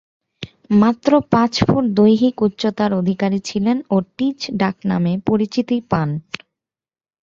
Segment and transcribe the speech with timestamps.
[0.81, 6.09] মাত্র পাঁচ ফুট দৈহিক উচ্চতার অধিকারী ছিলেন ও টিচ ডাকনামে পরিচিতি পান।